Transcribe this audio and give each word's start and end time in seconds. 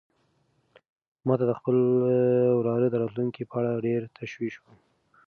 ما 1.25 1.33
ته 1.39 1.45
د 1.47 1.51
خپل 1.59 1.75
وراره 2.59 2.87
د 2.89 2.95
راتلونکي 3.01 3.43
په 3.49 3.55
اړه 3.59 3.83
ډېر 3.87 4.01
تشویش 4.17 4.55
و. 4.59 4.63